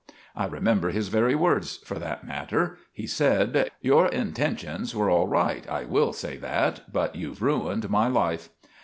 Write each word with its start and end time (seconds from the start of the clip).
I 0.35 0.45
remember 0.47 0.89
his 0.89 1.09
very 1.09 1.35
words, 1.35 1.77
for 1.77 1.99
that 1.99 2.25
matter. 2.25 2.79
He 2.91 3.05
said, 3.05 3.69
"Your 3.81 4.07
intenshuns 4.09 4.95
were 4.95 5.11
all 5.11 5.27
right 5.27 5.69
I 5.69 5.83
will 5.85 6.11
say 6.11 6.37
that 6.37 6.91
but 6.91 7.15
you've 7.15 7.43
ruined 7.43 7.87
my 7.87 8.07
life." 8.07 8.49